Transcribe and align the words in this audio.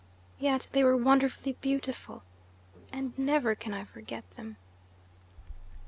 Yet 0.39 0.67
they 0.71 0.83
were 0.83 0.97
wonderfully 0.97 1.53
beautiful, 1.61 2.23
and 2.91 3.15
never 3.19 3.53
can 3.53 3.71
I 3.71 3.85
forget 3.85 4.27
them!" 4.31 4.57